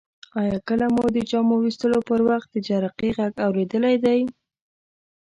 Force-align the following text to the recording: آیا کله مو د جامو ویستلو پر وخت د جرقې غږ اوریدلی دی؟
آیا 0.41 0.57
کله 0.67 0.85
مو 0.93 1.03
د 1.15 1.17
جامو 1.29 1.55
ویستلو 1.59 1.99
پر 2.09 2.19
وخت 2.29 2.47
د 2.51 2.57
جرقې 2.67 3.09
غږ 3.17 3.33
اوریدلی 3.45 3.95
دی؟ 4.03 4.19